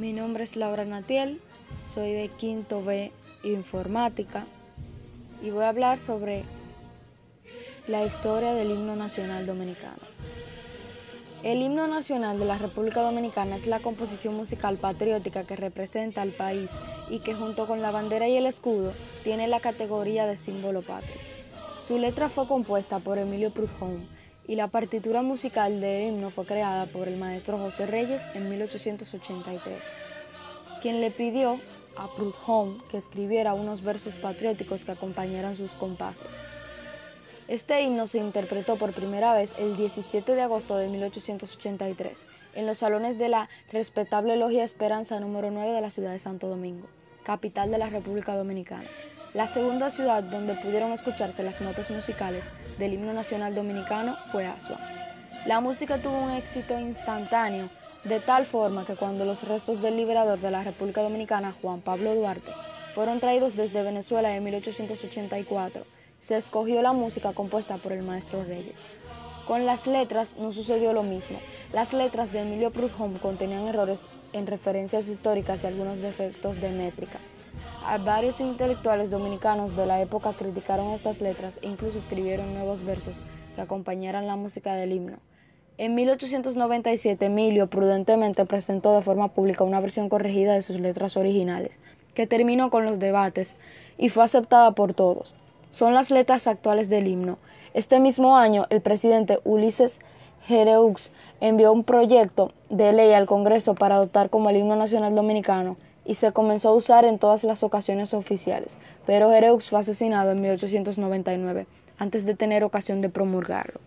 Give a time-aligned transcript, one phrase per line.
[0.00, 1.42] Mi nombre es Laura Natiel,
[1.84, 3.12] soy de Quinto B
[3.42, 4.46] Informática
[5.42, 6.42] y voy a hablar sobre
[7.86, 10.00] la historia del himno nacional dominicano.
[11.42, 16.30] El himno nacional de la República Dominicana es la composición musical patriótica que representa al
[16.30, 16.70] país
[17.10, 21.20] y que junto con la bandera y el escudo tiene la categoría de símbolo patrio.
[21.86, 24.19] Su letra fue compuesta por Emilio Proudhon
[24.50, 29.78] y la partitura musical del himno fue creada por el maestro José Reyes en 1883,
[30.82, 31.60] quien le pidió
[31.96, 36.26] a Proudhon que escribiera unos versos patrióticos que acompañaran sus compases.
[37.46, 42.78] Este himno se interpretó por primera vez el 17 de agosto de 1883 en los
[42.78, 46.88] salones de la respetable Logia Esperanza número 9 de la ciudad de Santo Domingo,
[47.22, 48.88] capital de la República Dominicana.
[49.32, 54.80] La segunda ciudad donde pudieron escucharse las notas musicales del himno nacional dominicano fue Asua.
[55.46, 57.70] La música tuvo un éxito instantáneo,
[58.02, 62.12] de tal forma que cuando los restos del liberador de la República Dominicana, Juan Pablo
[62.16, 62.50] Duarte,
[62.92, 65.86] fueron traídos desde Venezuela en 1884,
[66.18, 68.80] se escogió la música compuesta por el maestro Reyes.
[69.46, 71.38] Con las letras no sucedió lo mismo.
[71.72, 77.18] Las letras de Emilio Proudhon contenían errores en referencias históricas y algunos defectos de métrica.
[77.98, 83.20] Varios intelectuales dominicanos de la época criticaron estas letras e incluso escribieron nuevos versos
[83.54, 85.18] que acompañaran la música del himno.
[85.76, 91.80] En 1897 Emilio prudentemente presentó de forma pública una versión corregida de sus letras originales,
[92.14, 93.56] que terminó con los debates
[93.98, 95.34] y fue aceptada por todos.
[95.70, 97.38] Son las letras actuales del himno.
[97.74, 99.98] Este mismo año, el presidente Ulises
[100.46, 105.76] Jereux envió un proyecto de ley al Congreso para adoptar como el himno nacional dominicano
[106.10, 110.40] y se comenzó a usar en todas las ocasiones oficiales, pero Jereux fue asesinado en
[110.40, 113.80] 1899 antes de tener ocasión de promulgarlo.